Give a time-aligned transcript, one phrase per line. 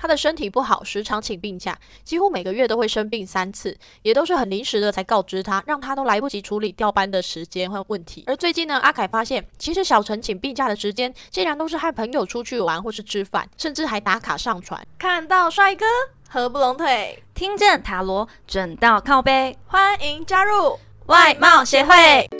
[0.00, 8.24] 他的身体不好，时常请病假，几乎每个月都会生病三次，也都是很临时的才告知他，让他都来不及处理调班的时间和问题。
[8.26, 14.80] 而最近呢，阿凯发现，其实小陈请病假的时间，竟然都是和朋友出去玩或是吃饭，甚至还打卡上传。
[14.98, 15.84] 看到帅哥
[16.30, 20.78] 合不拢腿，听见塔罗准到靠背，欢迎加入
[21.08, 22.39] 外貌协会。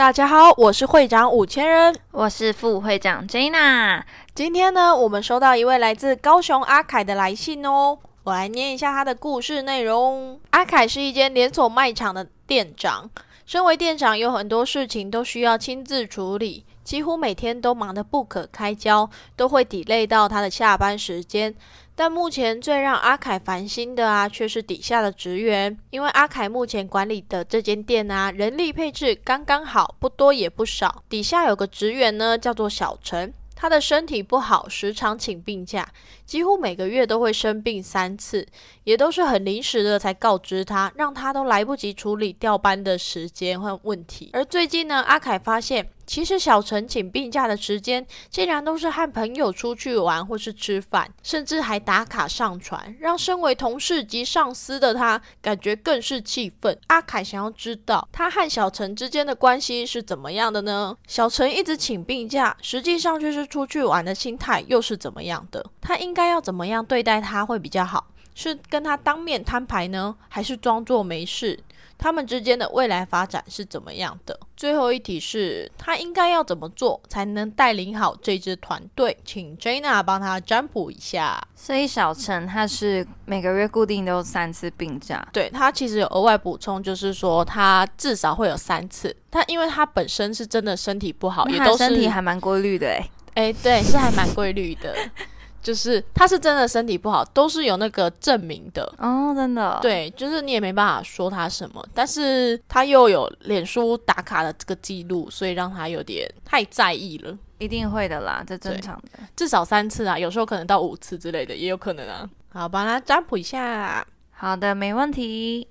[0.00, 4.02] 大家好，我是会长五千人，我是副会长 Jana。
[4.34, 10.40] 今天呢，我们收到一位来自高雄阿凯的来信哦，我来念一下他的故事内容。
[10.52, 13.10] 阿凯是一间连锁卖场的店长，
[13.44, 21.54] 身为店长，有很多事情都需要亲自处理，几乎每天都忙得不可开交，都会 delay 到他的下班时间。
[22.00, 31.04] 但目前最让阿凯烦心的啊，却是底下的职员，因为阿凯目前管理的这间店啊，人力配置刚刚好，不多也不少。
[31.10, 33.34] 底下有个职员呢，叫做小陈。
[33.54, 35.86] 他的身体不好，时常请病假，
[36.24, 38.48] 几乎每个月都会生病三次，
[38.84, 44.30] 也都是很临时的才告知他，让他都来不及处理调班的时间和问题。
[44.32, 56.76] 而最近呢，阿凯发现，其实小陈请病假的时间，竟然都是和朋友出去玩或是吃饭，甚至还打卡上传，让身为同事及上司的他感觉更是气愤。
[56.88, 60.96] 阿凯想要知道，他和小陈之间的关系是怎么样的呢？
[61.06, 63.46] 小陈一直请病假，实际上却是。
[63.50, 65.64] 出去玩的心态又是怎么样的？
[65.80, 68.06] 他应该要怎么样对待他会比较好？
[68.34, 71.58] 是跟他当面摊牌呢，还是装作没事？
[71.98, 74.40] 他们之间的未来发展是怎么样的？
[74.56, 79.14] 最后一题是他应该要怎么做才能带领好这支团队？
[79.22, 81.38] 请 Jana 帮他占卜一下。
[81.54, 89.14] 所以小陈他是每个月固定都有三次病假，对他其实有额外补充，就是说他至少会有三次。
[89.30, 93.10] 他因为他本身是真的身体不好，也都身体还蛮规律的哎。
[93.34, 94.96] 哎，对，是还蛮规律的，
[95.62, 98.82] 就是他是真的身体不好，都是有那个证明的。
[98.98, 115.68] 哦，真的，对，就是你也没办法说他什么，但是他又有脸书打卡的这个记录，所以让他有点太在意了，一定会的啦，这正常的，至少三次啊，有时候可能到五次之类的，也有可能啊，好，帮他占卜一下，好的，没问题。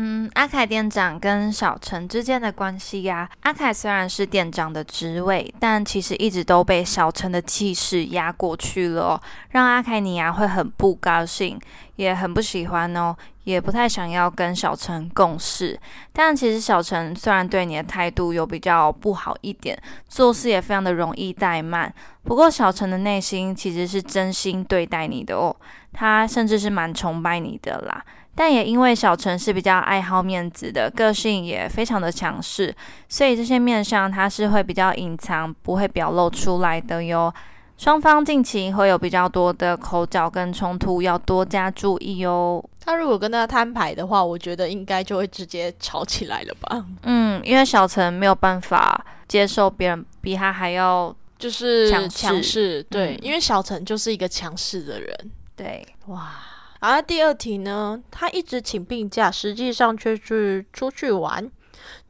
[0.00, 11.58] 嗯，阿凯店长跟小陈之间的关系呀，阿凯虽然是店长的职位，但其实一直都被小陈的气势压过去了，哦让阿凯你呀会很不高兴，
[11.96, 15.76] 也很不喜欢哦，也不太想要跟小陈共事。
[16.12, 19.76] 但其实小陈虽然对你的态度有比较不好一点，
[20.08, 25.56] 做事也非常的容易怠慢，不过小陈的内心其实是真心对待你的哦，
[25.92, 28.04] 他甚至是蛮崇拜你的啦。
[28.38, 32.72] 但也因为小陈是比较爱好面子的，个性也非常的强势，
[33.08, 37.34] 所以这些面相他是会比较隐藏，不会表露出来的哟。
[37.76, 42.64] 双方近期会有比较多的口角跟冲突，要多加注意哦。
[42.78, 46.84] 他如果跟他摊牌的话，我觉得应该就会直接吵起来了吧？
[47.02, 56.36] 嗯，因为小陈没有办法接受别人比他还要就是强势，对，因为小陈就是一个强势的人，对，哇。
[56.80, 61.50] 而第二题呢，他一直请病假，实际上却是出去玩，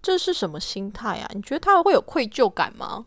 [0.02, 1.30] 这是什么心态啊？
[1.34, 3.04] 你觉得他会有愧疚感吗？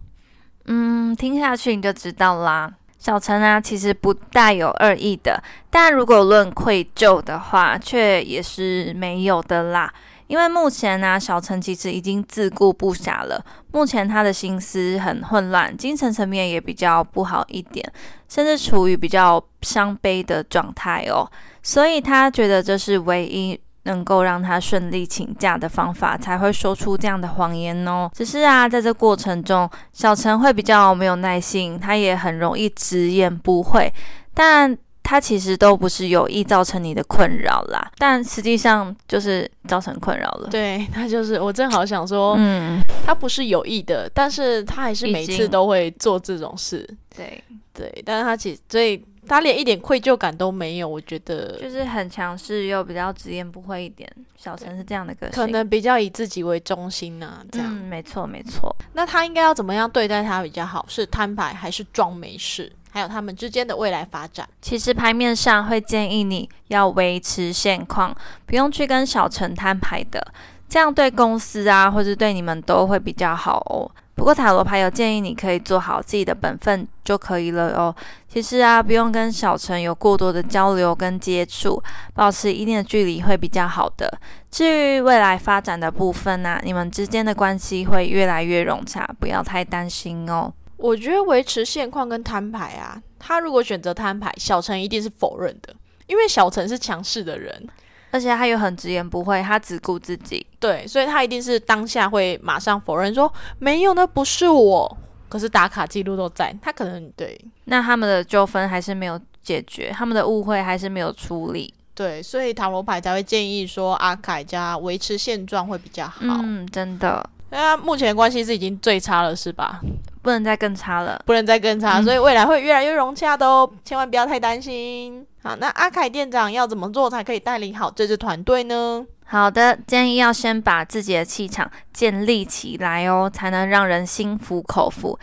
[0.65, 2.71] 嗯，听下去你就知道啦。
[2.97, 5.41] 小陈啊，其实不带有恶意的，
[5.71, 9.91] 但如果论愧疚的话，却也是没有的啦。
[10.31, 13.43] 因为目前呢，小陈其实已经自顾不暇了。
[13.73, 17.85] 目前他的心思很混乱，精神层面也比较不好一点，
[18.29, 21.29] 甚至处于比较伤悲的状态哦。
[21.61, 28.09] 所以他觉得这是唯一能够让他顺利请假的方法，才会说出这样的谎言哦。
[28.13, 33.93] 只是啊，在这过程中，小陈会比较没有耐性，他也很容易直言不讳，
[34.33, 34.77] 但。
[35.03, 40.49] 他其实都不是有意造成你的困扰啦，但实际上就是造成困扰了。
[40.49, 46.87] 对他就是我正好想说，嗯，他不是有意的，但是他还是每次都会做这种事。
[47.15, 47.43] 对
[47.73, 54.05] 对，但是他其实所以他连一点愧疚感都没有，我觉得就是很强势又比较直言不讳一点。
[54.35, 57.41] 小陈是这样的个性，可能比较以自己为中心呢。
[57.49, 58.75] 这样没错没错。
[58.91, 60.85] 那他应该要怎么样对待他比较好？
[60.89, 62.69] 是摊牌还是装没事？
[62.89, 68.13] 还有他们之间的未来发展，其实牌面上会建议你要维持现况，
[68.45, 70.21] 不用去跟小陈摊牌的，
[70.67, 73.89] 这样对公司啊，或者对你们都会比较好哦。
[74.21, 77.95] 不过塔罗牌有建议，你可以做好自己的本分就可以了哦。
[78.29, 81.81] 其实啊，不用跟小陈有过多的交流跟接触，
[82.13, 84.19] 保持一定的距离会比较好的。
[84.51, 90.53] 至于未来发展的部分呢，你们之间的关系会越来越融洽，不要太担心哦。
[90.77, 95.73] 我觉得维持现况跟摊牌啊，他如果选择摊牌，小陈一定是否认的，
[96.05, 97.67] 因为小陈是强势的人，
[98.11, 100.45] 而且他又很直言不讳，他只顾自己。
[100.59, 104.97] 对，所以他一定是当下会马上否认说没有，那不是我。
[105.27, 107.39] 可是打卡记录都在，他可能对。
[107.65, 111.73] 那他们的纠纷还是没有解决，他们的误会还是没有处理。
[111.95, 116.19] 对，所以塔罗牌才会建议说阿凯家维持现状会比较好。
[116.21, 117.29] 嗯，真的。
[117.51, 119.81] 那目前关系是已经最差了，是吧？
[120.21, 125.25] 不能再更差了，不能再更差，所以未来会越来越融洽的哦，千万不要太担心。
[125.43, 129.05] 好，那阿凯店长要怎么做才可以带领好这支团队呢？
[129.25, 135.17] 好的，建议要先把自己的气场建立起来哦，才能让人心服口服。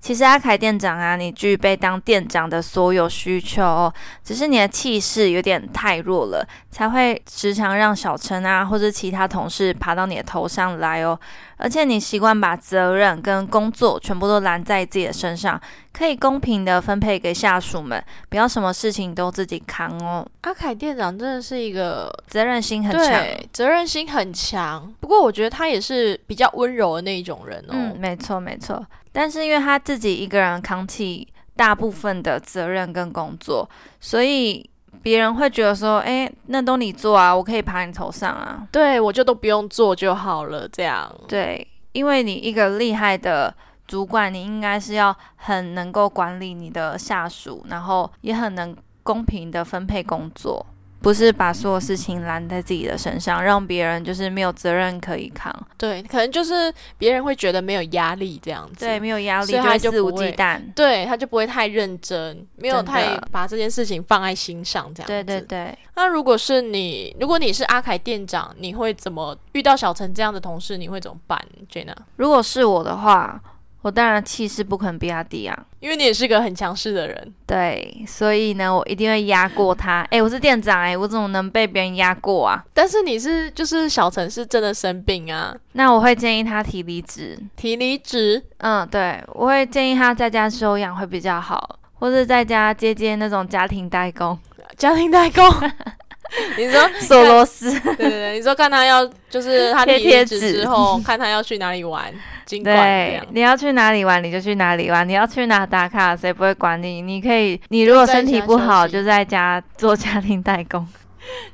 [0.00, 3.92] 其实阿凯店长啊，你具备当店长的所有需求哦，
[4.22, 11.18] 只是你的气势有点太弱了，才会时常让小陈啊或者其他同事爬到你的头上来哦。
[11.56, 15.60] 而且你习惯把责任跟工作全部都揽在自己的身上，
[15.92, 20.26] 可以公平的分配给下属们，不要什么事情都自己扛哦。
[20.42, 24.92] 阿凯店长真的是一个责任心很强，责任心很强。
[25.00, 27.72] 不过我觉得他也是比较温柔的那一种人哦。
[27.72, 28.84] 嗯，没错没错。
[29.12, 33.68] 但是因为他自己一个人扛起大部分的责任跟工作，
[34.00, 34.68] 所以
[35.02, 40.68] 别人会觉得说：“哎，那都你做啊，我可以爬你头上啊。”对，我就都不用做就好了。
[40.68, 43.54] 这样对，因为你一个厉害的
[43.86, 50.64] 主管，你应该是要很能够管理你的下属，然后也很能公平的分配工作。
[51.04, 55.54] 不是把所有事情揽在自己的身上，让别人就是没有责任可以扛。
[55.76, 58.86] 对，可能就是别人会觉得没有压力这样子。
[58.86, 60.58] 对，没有压力，他就肆无忌惮。
[60.74, 65.12] 对，他就不会太认真，没有太把这件事情放在心上这样子。
[65.12, 65.78] 对对对。
[65.94, 70.78] 那如果是你，如果你是阿凯店长，你会怎么遇到小陈这样的同事？
[70.78, 71.38] 你会怎么办
[71.70, 71.94] ，Jenna？
[72.16, 73.40] 如果是我的话。
[73.84, 77.34] 我当然气势不可能比他低啊，因为你也是个很强势的人。
[77.46, 80.00] 对，所以呢，我一定会压过他。
[80.10, 82.64] 哎，我是店长，哎，我怎么能被别人压过啊？
[82.72, 87.38] 但是你是，就是小陈是真的生病啊，那我会建议他提离职。
[87.56, 88.42] 提离职？
[88.56, 94.38] 嗯，对，我会建议他在家休养会比较好，或者在家接接那种家庭代工。
[94.78, 95.44] 家庭代工。
[96.58, 97.70] 你说 索罗斯？
[97.80, 102.12] 对对对，你说看他要就是他离职之后，看他要去哪里玩。
[102.46, 107.00] 对，你要去哪里玩你就去哪里玩，你要去哪打卡谁不会管你。
[107.00, 110.86] 你可以，你如果身体不好就在家做家庭代工。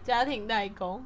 [0.05, 1.03] 家庭代工，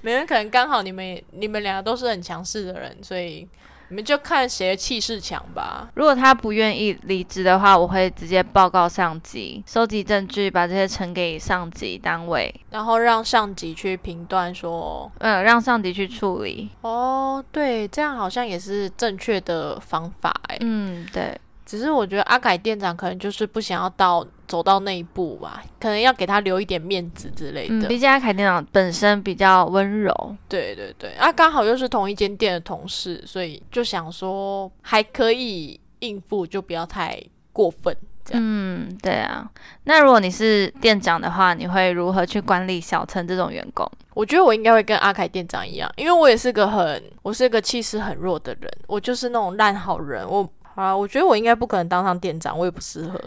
[0.00, 3.46] 没人可能刚好你们你们两个都是很强势的人，所以。
[3.90, 5.88] 你们就看谁的气势强吧。
[5.94, 16.70] 如果他不愿意离职的话，我会直接报告上级，收集证据，把这些呈给上级单位，然后让上级去评断说，嗯，让上级去处理。
[16.82, 21.36] 哦，对，这样好像也是正确的方法，哎，嗯，对。
[21.70, 27.86] 只是我觉得阿凯店长可能就是不想要到走到那一步吧，可能要给他留一点面子之类的。
[27.86, 30.12] 毕竟阿凯店长本身比较温柔，
[30.48, 37.22] 对对对，啊，刚好又是同一间店的同事，所以就想说还可以应付，就不要太
[37.52, 37.96] 过分。
[38.24, 39.48] 这样嗯，对啊。
[39.84, 43.88] 那如果你是店长的话，你会如何去管理小陈这种员工？
[44.14, 50.50] 我觉得我应该会跟阿凯店长一样，因为我也是个很，我是一个气势很弱的人，我就是那种烂好人，我。
[50.74, 53.20] 好啊，我觉得我应该不可能当上店长，我也不适合。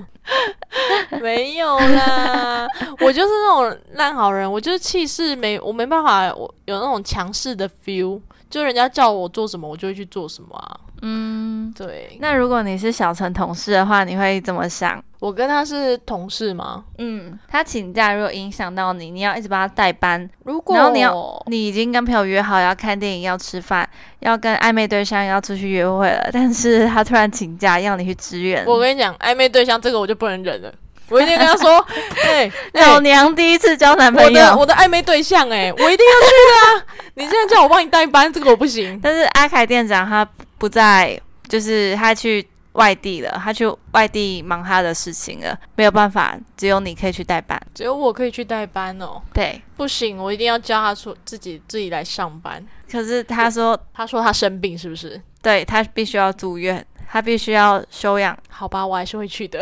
[1.22, 2.68] 没有啦，
[3.00, 8.20] 我就是那种烂好人，我就是气势没，我没办法，我有那种强势的 feel，
[8.54, 10.80] 就人家叫我做什么，我就会去做什么啊。
[11.02, 12.16] 嗯，对。
[12.22, 15.04] 那如果你是小陈同事的话，你会怎么想？
[15.18, 16.86] 我跟他是同事吗？
[17.00, 20.30] 嗯，他请假如果影响到你，你要一直帮他代班。
[20.44, 28.64] 如果然后你要，你已经跟朋友约好要看电影、要吃饭、要跟暧昧对象要出去约会了，但是他突然请假要你去支援。
[28.68, 30.72] 我跟你讲，暧昧对象这个我就不能忍了，
[31.10, 31.86] 我一定跟他说：
[32.24, 36.34] “哎，老娘第一次交男朋友，我的我的暧昧对象，哎，我一定要去
[36.80, 36.86] 啊！
[37.16, 40.28] 你现在叫我帮你代班，这个我不行。”但是阿凯店长他。
[40.60, 41.20] 不在，
[41.50, 49.22] 就是他去外地了，他去外地忙他的事情了，没有办法，只有你可以去代班，只有我可以去代班哦。
[49.34, 52.66] 对，不行，我一定要叫他出自己自己来上班。
[52.90, 55.22] 可是他说，他说他生病是不是？
[55.42, 58.38] 对他必须要住院，他必须要休养。
[58.48, 59.60] 好吧，我还是会去的。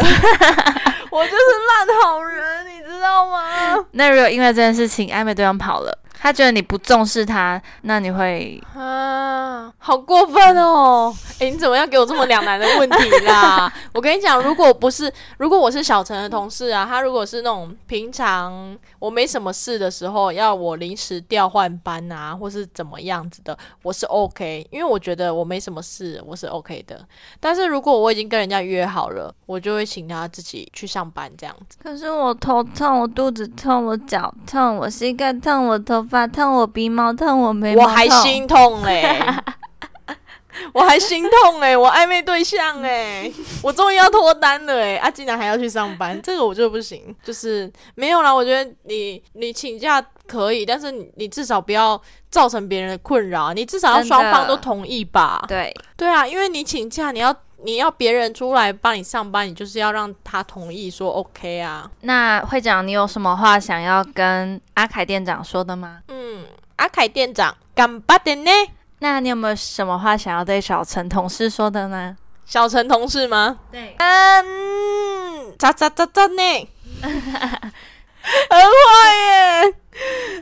[1.11, 1.35] 我就是
[1.87, 3.85] 烂好人，你知道吗？
[3.91, 11.11] 那如果因为这件事情暧昧对象跑了，他觉得你不重视他，那你会啊，好过分哦！
[11.39, 13.73] 诶，你怎么要给我这么两难的问题啦？
[13.91, 27.03] 我跟你讲，如果不是如果我是小陈的同事啊，他如果是那种平常我没什么事的时候，要我临时调换班啊，或是怎么样子的，我是 OK，因为我觉得我没什么事，我是 OK 的。
[27.39, 31.79] 但是如果我已经跟人家约好了，我就会请他自己去上班这样子。
[31.81, 39.17] 可是我头痛，我肚子痛，我脚痛，我膝盖痛，我头发烫，我鼻毛烫，我眉毛我还心痛嘞，
[40.73, 43.31] 我还心痛哎，我暧昧对象哎，
[43.63, 48.29] 我终于要脱单了哎，啊，竟然还要去上班，这个我就不行，就是没有啦。
[48.33, 51.99] 我觉得你你请假可以，但是你你至少不要
[52.29, 55.41] 造成别人的困扰，你至少要双方都同意吧？
[55.47, 55.73] 对。
[55.95, 61.89] 对啊，因为你请假，你要你要别人出来帮你上班，你就是要让他同意说 OK 啊。
[62.01, 65.99] 那会长，你有什么话想要跟阿凯店长说的吗？
[66.07, 66.45] 嗯，
[66.77, 68.51] 阿凯店长，干巴的呢？
[68.99, 72.15] 那你有没有什么话想要对小陈同事说的呢？
[72.45, 73.59] 小陈同事吗？
[73.71, 76.69] 对，嗯，咋咋咋咋呢？
[77.01, 79.73] 很坏耶！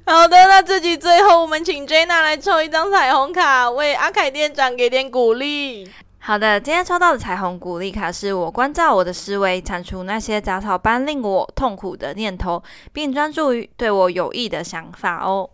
[0.05, 5.89] 好的，那这集最后我们请 Jenna 来抽一张彩虹卡，为阿凯店长给点鼓励。
[6.21, 12.61] 好的，今天抽到的彩虹鼓励卡是我关照我的思维，铲除那些杂草般令我痛苦的念头，
[12.93, 15.49] 并专注于对我有益的想法哦。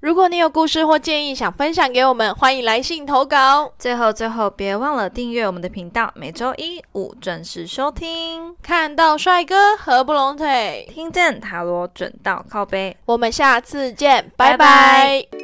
[0.00, 3.72] 如果你有故事或建议想分享给我们，欢迎来信投稿。
[3.78, 8.54] 最后，最后别忘了订阅我们的频道，每周一五准时收听。
[8.62, 12.94] 看到帅哥合不拢腿，听见塔罗准到靠背。
[13.06, 15.35] 我们下次见，拜拜拜拜